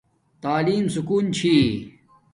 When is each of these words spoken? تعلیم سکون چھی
تعلیم 0.43 0.85
سکون 0.95 1.25
چھی 1.37 1.55